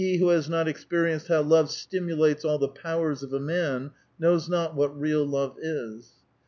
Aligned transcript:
who 0.17 0.29
has 0.29 0.49
not 0.49 0.67
experienced 0.67 1.27
how 1.27 1.43
love 1.43 1.69
stimulates 1.69 2.43
all 2.43 2.57
the 2.57 2.67
powers 2.67 3.21
of 3.21 3.31
a 3.33 3.39
man 3.39 3.91
knows 4.17 4.49
not 4.49 4.73
what 4.75 4.99
real 4.99 5.23
love 5.23 5.55
is." 5.61 6.23